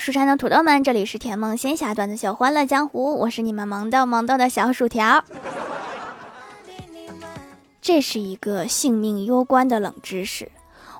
[0.00, 5.24] 蜀山的土豆们，这里是甜梦仙侠段子秀欢乐江湖，我是你们萌豆萌豆的小薯条。
[7.80, 10.50] 这是一个性命攸关的冷知识。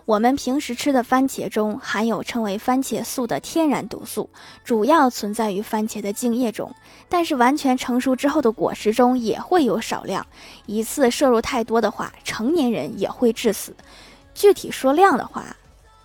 [0.05, 4.29] 我们平时吃的番茄中含有称为番茄素的天然毒素，
[4.65, 6.75] 主要存在于番茄的茎叶中。
[7.09, 10.27] 但是完全成熟之后的果实中也会有少量，
[10.67, 13.75] 一次摄入太多的话，成年人也会致死。
[14.35, 15.57] 具体说量的话，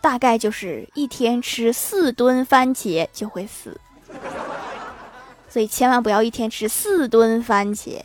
[0.07, 3.77] 大概就是一天吃四吨番茄就会死。
[5.49, 7.99] 所以千万不要一天吃四吨番茄。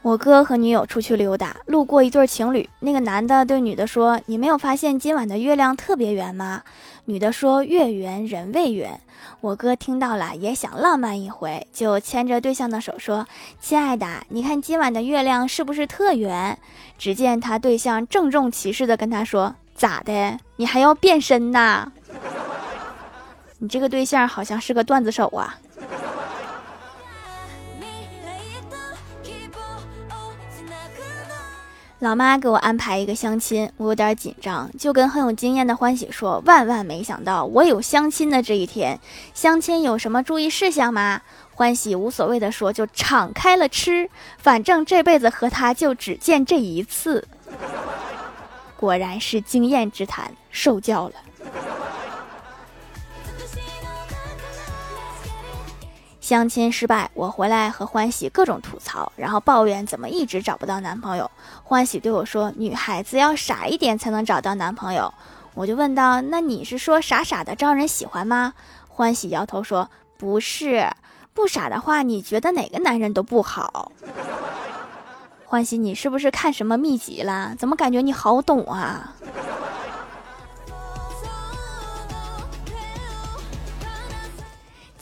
[0.00, 2.66] 我哥和女友出去溜达，路过一对情侣。
[2.80, 6.62] 那个男的对女的说：“你没有发现今晚的月亮特别圆吗？”
[7.04, 9.00] 女的说：“月圆人未圆。”
[9.40, 13.26] 我哥听到了，也想浪漫一回，就牵着对象的手说
[13.60, 16.56] ：“亲爱的，你看今晚的月亮是不是特圆？”
[16.96, 20.38] 只见他对象郑重其事的跟他说：“咋的？
[20.56, 21.90] 你还要变身呐？
[23.58, 25.58] 你这个对象好像是个段子手啊。”
[32.02, 38.98] 老妈给我安排一个相亲，我有点紧张，就跟很有经验的欢喜说：“万万没想到，我有相亲的这一天。
[39.34, 41.22] 相亲有什么注意事项吗？”
[41.54, 47.24] 欢喜无所谓的说：“就敞开了吃，反正这辈子和他就只见这一次。”
[48.76, 51.14] 果然是经验之谈，受教了。
[56.22, 61.28] 相亲失败，我回来和欢喜各种吐槽，然后抱怨怎么一直找不到男朋友。
[61.64, 65.12] 欢喜对我说：“女孩子要傻一点才能找到男朋友。”
[65.54, 68.54] 我就问道：“那你是说傻傻的招人喜欢吗？”
[68.88, 70.88] 欢喜摇头说：“不是，
[71.34, 73.90] 不傻的话，你觉得哪个男人都不好。”
[75.44, 77.56] 欢喜，你是不是看什么秘籍了？
[77.58, 79.12] 怎么感觉你好懂啊？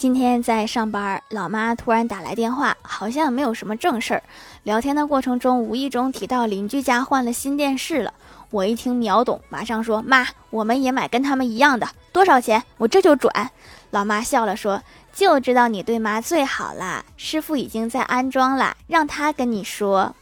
[0.00, 4.22] 今天在上班，老妈突然打来电话，好像没有什么正事儿。
[4.62, 8.14] 聊天的过程中，无意中提到邻居家换了新电视了。
[8.48, 12.62] 我一听秒懂，马上说：“妈，我们也买跟他们一样的，多少钱？
[12.78, 13.50] 我这就转。”
[13.92, 14.82] 老妈笑了说
[15.12, 20.14] ：“就知道你对妈最好啦，师傅已经在安装了，让他跟你说。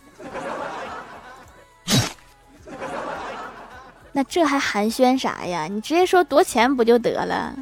[4.11, 5.69] 那这还寒暄啥呀？
[5.71, 7.55] 你直接说多少钱不就得了？”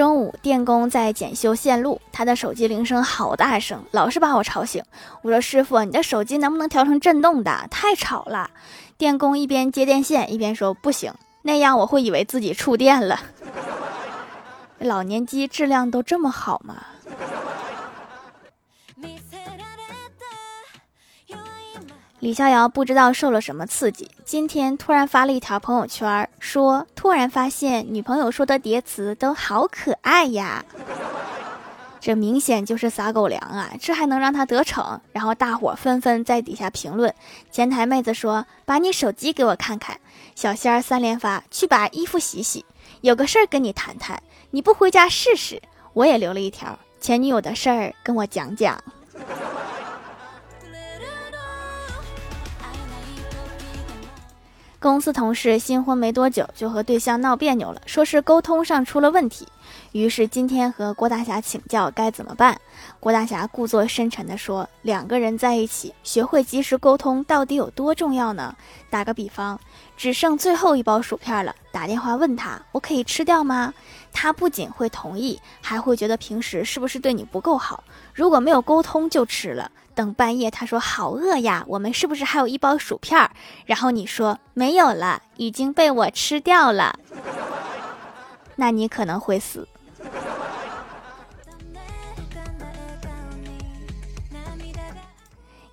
[0.00, 4.82] 中午，电工在检修线路，他的手机铃声好大声，老是把我吵醒。
[5.20, 7.66] 我说：“师傅，你的手机能不能调成震动的？
[7.70, 8.48] 太吵了。”
[8.96, 11.12] 电工一边接电线一边说：“不行，
[11.42, 13.20] 那样我会以为自己触电了。
[14.80, 16.76] 老年机质量都这么好吗？”
[22.20, 30.62] 李逍遥不知道受了什么刺激，今天突然发了一条朋友圈，说突然发现女朋友说的叠词都好可爱呀，
[31.98, 33.70] 这明显就是撒狗粮啊！
[33.80, 35.00] 这还能让他得逞？
[35.12, 37.14] 然后大伙纷纷在底下评论。
[37.50, 39.98] 前台妹子说：“把你手机给我看看。”
[40.36, 42.66] 小仙儿三连发：“去把衣服洗洗。”
[43.00, 45.60] 有个事儿跟你谈谈，你不回家试试？
[45.94, 48.78] 我也留了一条：“前女友的事儿跟我讲讲。”
[54.80, 59.46] 公司同事新婚没多久就和对象闹别扭了，说是沟通上出了问题。
[59.92, 62.58] 于是今天和郭大侠请教该怎么办。
[62.98, 68.56] 郭大侠故作深沉地说：“两个人在一起，学会及时沟通到底有多重要呢？
[68.88, 69.60] 打个比方，
[69.98, 73.74] 只剩最后一包薯片了，打电话问他，我可以吃掉吗？
[74.10, 77.84] 他不仅会同意，还会觉得平时是不是对你不够好？
[78.14, 79.70] 如果没有沟通就吃了。”
[80.00, 83.30] 等半夜，他说好饿呀，我们是不是还有一包薯片？
[83.66, 86.98] 然后你说没有了，已经被我吃掉了，
[88.56, 89.68] 那你可能会死。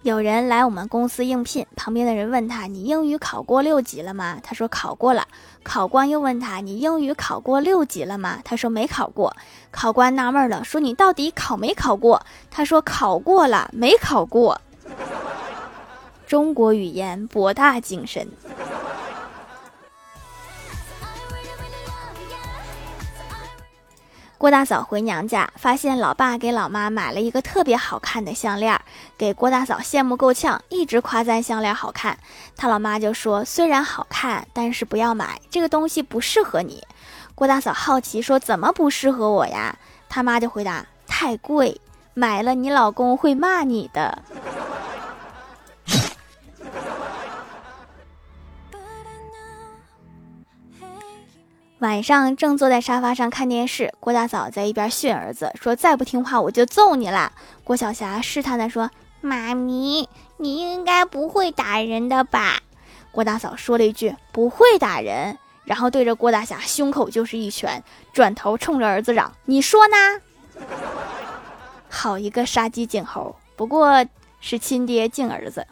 [0.07, 5.27] 有人来我们公司应聘，旁边的人问他：“你英语考过六级了吗？”他说：“考过了。”
[5.63, 9.35] 考官又问他：“你英语考过六级了吗？”他说：“没考过。”
[9.69, 14.61] 考官纳闷了，说：“你到底考没考过？”他说：“考过了，没考过。”
[16.25, 18.25] 中国语言博大精深。
[24.37, 28.79] 郭大嫂回娘家，发现老爸给老妈买了一个特别好看的项链，
[29.17, 32.15] 给郭大嫂羡慕够呛，一直夸赞项链好看。
[32.55, 36.83] 她老妈就说：“虽然好看，但是不要买这个东西，不适合你。”
[37.33, 39.75] 郭大嫂好奇说：“怎么不适合我呀？”
[40.07, 41.81] 他妈就回答：“太贵，
[42.13, 44.21] 买了你老公会骂你的。
[51.79, 57.31] 晚上正坐在沙发上看电视，郭大嫂在一边训儿子说：“再不听话我就揍你啦！”
[57.63, 58.89] 郭晓霞试探的说
[59.21, 62.59] ：“妈咪，你应该不会打人的吧？”
[63.13, 69.95] 郭大嫂说了一句：“不会打人。”然后对着郭大侠胸口就是一拳，转头冲着儿子嚷：“你说呢？”
[71.89, 74.03] 好一个杀鸡儆猴，不过
[74.41, 75.67] 是亲爹敬儿子。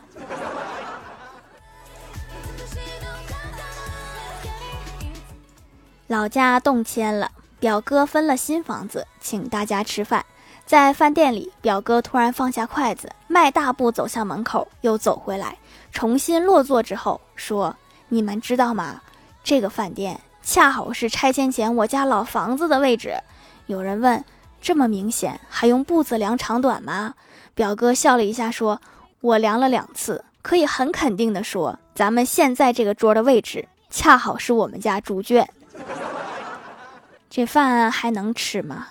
[6.07, 10.23] 老家动迁了，表哥分了新房子，请大家吃饭。
[10.63, 15.57] 在饭店里，表哥突然放下筷子，迈大步走向门口，又走回来，
[15.91, 17.75] 重新落座之后说
[18.09, 19.01] ：“你们知道吗？
[19.43, 23.15] 这个饭店恰好是拆迁前我家老房子的位置。”
[23.65, 24.23] 有人问
[24.61, 27.15] ：“这么明显，还用步子量长短吗？”
[27.55, 28.79] 表哥笑了一下说
[29.21, 35.49] ：“我量了两次，可以很肯定的说，咱们现在这个桌的位置，恰好是我们家猪圈。”
[37.35, 38.87] 这饭还能吃吗？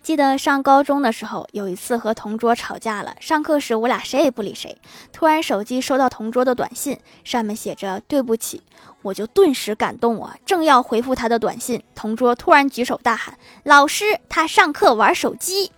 [0.00, 3.16] 记得上高中的时候，有一次和同桌吵架了。
[3.18, 4.80] 上课时，我俩谁也不理谁。
[5.12, 8.62] 突然手机收到同桌的短信，上面写着“对不起”，
[9.02, 10.36] 我就顿时感动啊！
[10.46, 13.36] 正要回复他的短信，同桌突然举手大喊
[13.66, 15.72] ：“老师，他上课玩手机！”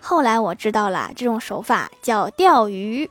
[0.00, 3.10] 后来我知道了，这种手法叫钓鱼。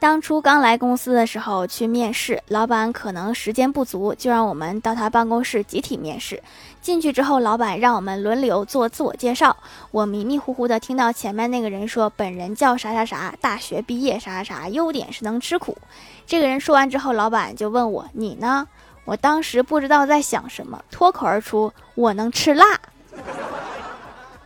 [0.00, 6.42] 当初刚来公司的时候去面试，老板可能时间不足，就让我们到他办公室集体面试。
[6.80, 9.54] 进去之后，老板让我们轮流做自我介绍。
[9.90, 15.76] 我迷迷糊糊的听到前面那个人说：“本人叫啥啥啥，大学毕业啥啥啥，优点是能吃苦。”
[16.26, 18.66] 这个人说完之后，老板就问我：“你呢？”
[19.04, 22.80] 我当时不知道在想什么，脱口而出：“我能吃辣。”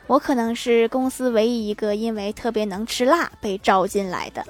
[0.08, 4.44] 我可能是公司唯一一个因为特别能吃辣被招进来的。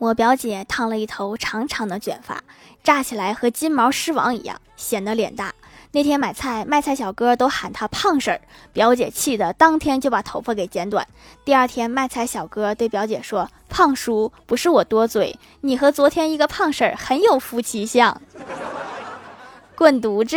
[0.00, 2.42] 我表姐烫了一头长长的卷发，
[2.82, 5.54] 扎起来和金毛狮王一样，显得脸大。
[5.92, 8.40] 那天买菜，卖菜小哥都喊她胖婶儿，
[8.72, 11.06] 表姐气得当天就把头发给剪短。
[11.44, 18.22] 第二天，卖菜小哥对表姐说：“胖叔，不是我多嘴，你和昨天一个胖婶儿很有夫妻相。”
[19.76, 20.36] 滚犊子！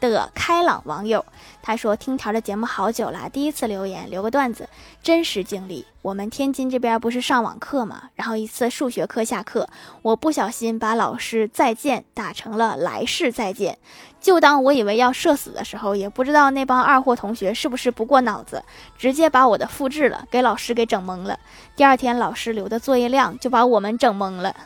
[0.00, 1.24] 的开朗网友。
[1.62, 4.68] 他说：“听条的节目好久了，第一次留言，留个段子，
[5.02, 5.84] 真实经历。
[6.00, 9.68] 我们天津这边不是上网课嘛，然后一次数学课下课，
[10.00, 13.76] 我不小心把老师再见打成了来世再见。
[14.20, 18.64] 就当我以为要社死的时候，也不知道那帮二货同学是不是不过脑子，
[18.96, 21.38] 直接把我的复制了，给老师给整懵了。
[21.76, 24.56] 第二天老师留的作业量就把我们整懵了。”（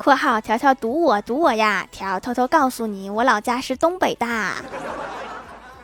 [0.02, 1.86] 括号条条堵我堵我呀！
[1.92, 4.26] 条偷偷告诉你，我老家是东北的。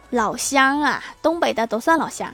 [0.09, 2.33] 老乡啊，东北的都算老乡。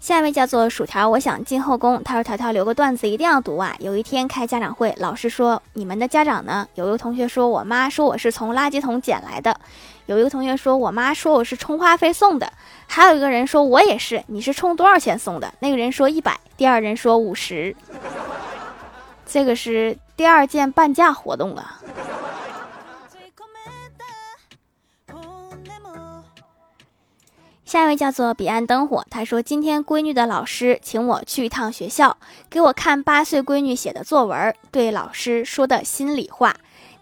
[0.00, 2.02] 下一位叫做薯条，我想进后宫。
[2.02, 9.56] 他说：“条条留个段子，一定要读啊！”有一天开家长会，老师说：“你们的家长呢？”有一个同学说：“我妈说我是从垃圾桶捡来的。”
[10.10, 12.52] 有一个同学说：“我妈说我是充话费送的。”
[12.88, 15.54] 还有一个人说：“我也是。”你是充多少钱送的？
[15.60, 17.76] 那个人说一百，第二人说五十。
[19.24, 21.80] 这个是第二件半价活动啊。
[27.64, 32.16] 下一位叫做彼岸灯火，他说：“今天闺女的老师请我去一趟学校，
[32.50, 36.56] 给我看八岁闺女写的作文，对老师说的心里话：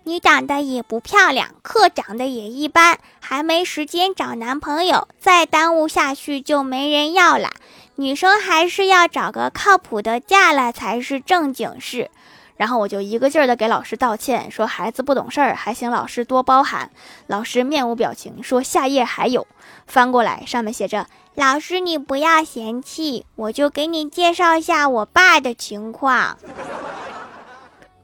[0.08, 7.50] 你长得也不漂亮，课长得也一般，还没时间找男朋友，再耽误下去就没人要了。
[7.96, 12.10] 女生还是要找个靠谱的嫁了才是正经事。”
[12.56, 16.90] 然后我就一个劲儿的给老师道歉，说孩子不懂事儿，还请老师多包涵。
[17.26, 19.46] 老师面无表情，说下页还有，
[19.86, 26.38] 翻过来上面写着：“老师你不要嫌弃，我就给你介绍一下我爸的情况。”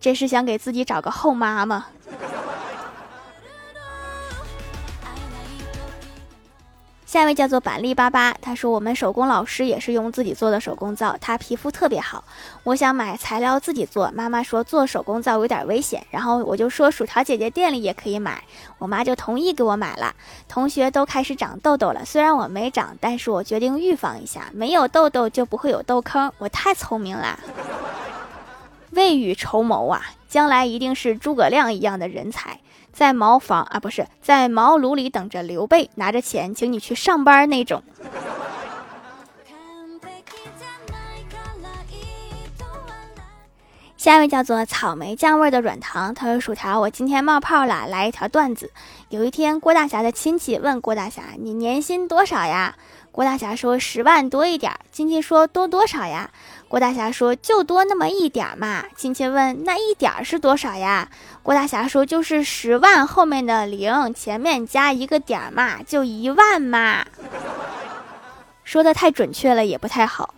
[0.05, 1.87] 这是想给自己找个后妈吗？”。”“。
[7.09, 12.23] ”“下一位叫做板栗巴巴，他说我们手工老师也是用自己做的手工皂，他皮肤特别好。
[12.65, 18.45] 我想买材料自己做，妈妈说做手工皂有点危险，然后我就说薯条姐姐店里也可以买，
[18.77, 20.15] 我妈就同意给我买了。
[20.47, 27.41] 同学都开始长痘痘了，虽然我没长，但是我决定预防一下，没有痘痘就不会有痘坑，我太聪明了。
[28.95, 32.61] 未雨绸缪啊，将来一定是诸葛亮一样的人才。
[32.93, 37.83] 在茅房啊，不是在茅庐里等着刘备拿着钱请你去上班那种。
[43.97, 48.71] 下一位叫做草莓酱味的软糖，他说：“薯条，我今天冒泡了，来一条段子。
[49.09, 52.77] 有一天，郭大侠的亲戚问郭大侠：‘你年薪多少呀？’
[53.15, 56.33] 郭大侠说：‘十万多一点。’亲戚说：‘多多少呀？’
[56.67, 61.09] 郭大侠说：“就多那么一点嘛。”亲戚问：“那一点是多少呀？”
[61.45, 67.07] 郭大侠说：“就是十万后面的零，前面加一个点嘛，就一万嘛。”
[68.65, 70.35] 说的太准确了，也不太好。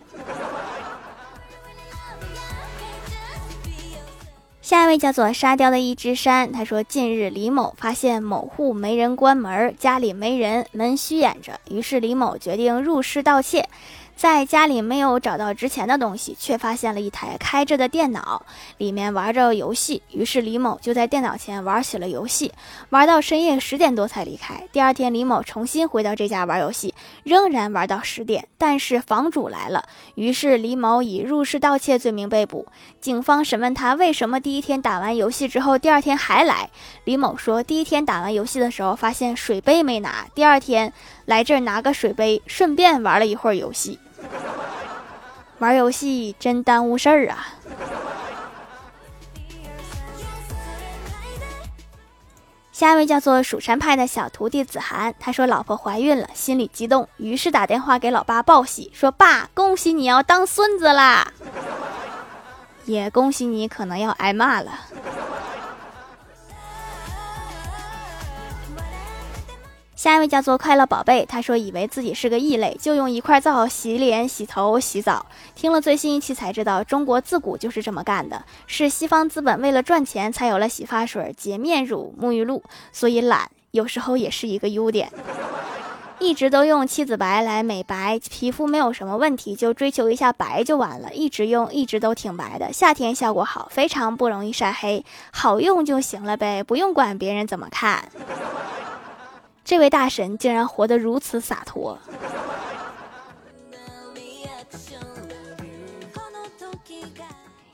[4.67, 13.69] 下一位叫做沙雕的一只山，他说：“近日李某发现某户没人关门，家里没人，门虚掩着，于是李某决定入室盗窃。”
[14.17, 18.47] 在家里没有找到值钱的东西，却发现了一台开着的电脑，
[18.79, 20.03] 里面玩着游戏。
[20.11, 22.51] 于是李某就在电脑前玩起了游戏，
[22.89, 24.67] 玩到深夜十点多才离开。
[24.73, 26.95] 第二天，李某重新回到这家玩游戏，
[27.25, 28.49] 仍然玩到十点。
[28.57, 32.67] 但是房主来了，于是李某以入室盗窃罪名被捕。
[32.99, 36.71] 警方审问他为什么第一天打完游戏之后，第二天还来。
[37.05, 40.91] 李某说，第一天打完游戏的时候发现水杯没拿，第二天
[41.27, 43.99] 来这儿拿个水杯，顺便玩了一会儿游戏。
[45.59, 47.47] 玩游戏真耽误事儿啊！
[52.73, 61.33] 下一位叫做蜀山派的小徒弟子涵，他说老婆怀孕了，心里激动，于是打电话给老爸报喜，说爸，恭喜你要当孙子啦！
[62.85, 64.73] 也恭喜你可能要挨骂了。
[69.97, 75.25] 下一位叫做快乐宝贝，他说以为自己是个异类，就用一块皂洗脸、洗头、洗澡。
[75.55, 82.63] 听了最新一期才知道，中国自古就是这么干的，是西方资本为了赚钱才有了洗发水、洁面乳、沐浴露。
[82.93, 85.11] 所以懒有时候也是一个优点。
[86.21, 91.13] 一直都用七子白来美白皮肤，没有什么问题，就追求一下白就完了。
[91.15, 98.07] 一直用，一直都挺白的，夏天效果好，非常不容易晒黑，好用就行了呗，不用管别人怎么看。
[99.67, 101.99] 这位大神竟然活得如此洒脱。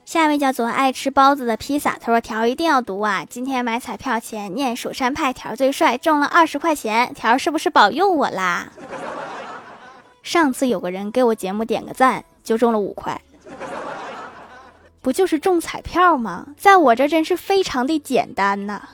[0.07, 3.27] 下一位叫做爱吃包子的披萨，他说：“条一定要读啊！
[3.29, 8.73] 今天买彩票前念蜀山派条最帅，中了二十块钱，条是不是保佑我啦？
[10.23, 13.21] 上次有个人给我节目点个赞，就中了五块，
[15.03, 16.47] 不就是中彩票吗？
[16.57, 18.89] 在我这真是非常的简单呐。”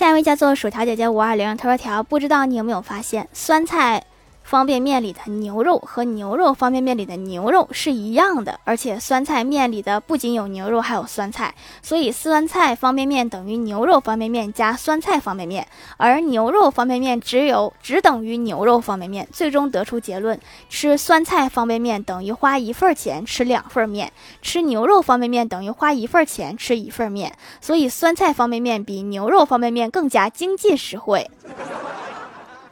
[0.00, 4.02] 下一位叫做薯条姐姐五二零，他说条不知道你有没有发现，酸菜。
[4.50, 15.64] 方便面里的牛肉和牛肉方便面里的牛肉是一样的，而且酸菜面里的不仅有牛肉，还有酸菜，所以酸菜方便面等于牛肉方便面加酸菜方便面，
[15.98, 19.24] 而牛肉方便面只有只等于牛肉方便面。
[19.30, 20.36] 最终得出结论：
[20.68, 27.32] 吃酸菜方便面等于花一份钱吃两份面，吃牛肉方便面等于花一份钱吃一份面。
[27.60, 31.30] 所以酸菜方便面比牛肉方便面更加经济实惠，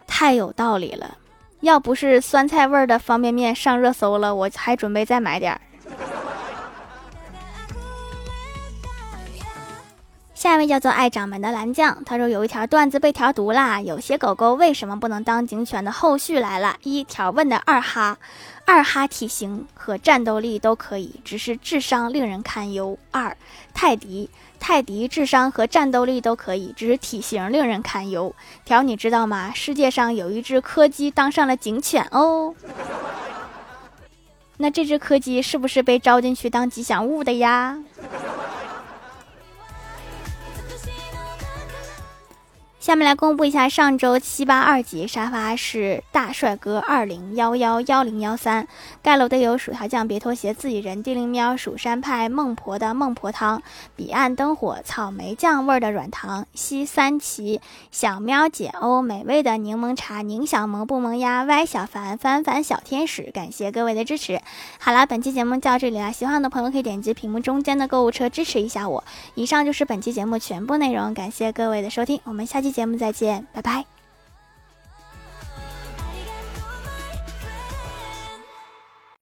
[0.08, 1.18] 太有道理了。
[1.60, 5.60] 要不是酸菜味儿的方便面上热搜了，我还准备再买点儿。
[10.34, 13.80] 下一位叫做爱掌门的蓝酱，他说有一条段子被调读啦。
[13.80, 16.76] 有些狗狗为什么不能当警犬的后续来了？
[16.84, 18.16] 一条问的二哈，
[18.68, 22.98] 二哈体型和战斗力都可以，只是智商令人堪忧。
[23.10, 23.34] 二
[23.72, 24.28] 泰迪。
[24.60, 28.34] 泰迪智商和战斗力都可以，只是体型令人堪忧。
[28.66, 29.52] 条，你知道吗？
[29.54, 32.54] 世界上有一只柯基当上了警犬哦。
[34.58, 37.78] 那这只柯基是不是被招进去当吉祥物的呀？
[42.80, 48.68] 下面来公布一下上周七八二级沙发是大帅哥二零幺幺幺零幺三，
[49.02, 53.60] 盖楼的有薯条酱、别拖鞋、自己人、地灵喵、蜀山派、孟婆的孟婆汤、
[53.96, 64.40] 彼岸灯火、草莓酱味的软糖、西三旗、小喵姐欧、美味的柠檬茶、宁小萌不萌呀、歪小凡、凡凡小天使，感谢各位的支持。
[64.78, 69.02] 好了，本期节目就到这里了，喜欢的朋友可以点击屏幕中间的购物车支持一下我。
[69.34, 72.78] 以上就是本期节目全部内容，感谢各位的收听，我们下期期。
[72.78, 73.97] 节目再见，拜拜。